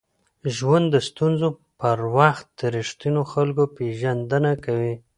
[0.55, 1.47] ژوند د ستونزو
[1.79, 4.93] پر وخت د ریښتینو خلکو پېژندنه کوي.